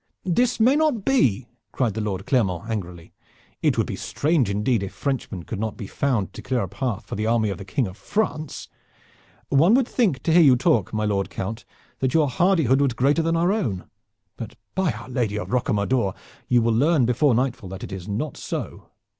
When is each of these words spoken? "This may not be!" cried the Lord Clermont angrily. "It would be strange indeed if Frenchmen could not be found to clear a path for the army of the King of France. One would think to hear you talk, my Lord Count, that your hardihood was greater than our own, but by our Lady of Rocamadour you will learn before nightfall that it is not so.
"This 0.25 0.59
may 0.59 0.75
not 0.75 1.05
be!" 1.05 1.45
cried 1.71 1.93
the 1.93 2.01
Lord 2.01 2.25
Clermont 2.25 2.67
angrily. 2.67 3.13
"It 3.61 3.77
would 3.77 3.85
be 3.85 3.95
strange 3.95 4.49
indeed 4.49 4.81
if 4.81 4.91
Frenchmen 4.95 5.43
could 5.43 5.59
not 5.59 5.77
be 5.77 5.85
found 5.85 6.33
to 6.33 6.41
clear 6.41 6.61
a 6.63 6.67
path 6.67 7.05
for 7.05 7.13
the 7.13 7.27
army 7.27 7.51
of 7.51 7.59
the 7.59 7.65
King 7.65 7.85
of 7.85 7.97
France. 7.97 8.67
One 9.49 9.75
would 9.75 9.87
think 9.87 10.23
to 10.23 10.33
hear 10.33 10.41
you 10.41 10.55
talk, 10.55 10.91
my 10.91 11.05
Lord 11.05 11.29
Count, 11.29 11.65
that 11.99 12.15
your 12.15 12.27
hardihood 12.29 12.81
was 12.81 12.93
greater 12.93 13.21
than 13.21 13.37
our 13.37 13.51
own, 13.51 13.91
but 14.37 14.55
by 14.73 14.91
our 14.91 15.07
Lady 15.07 15.37
of 15.37 15.49
Rocamadour 15.51 16.15
you 16.47 16.63
will 16.63 16.73
learn 16.73 17.05
before 17.05 17.35
nightfall 17.35 17.69
that 17.69 17.83
it 17.83 17.91
is 17.91 18.07
not 18.07 18.35
so. 18.37 18.89